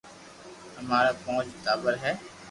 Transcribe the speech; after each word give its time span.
امارآ 0.79 1.11
پونچ 1.23 1.47
ٽاٻر 1.63 1.93
ھي 2.03 2.13